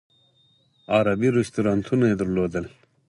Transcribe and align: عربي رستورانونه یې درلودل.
عربي 0.95 1.29
رستورانونه 1.37 2.05
یې 2.09 2.15
درلودل. 2.21 2.65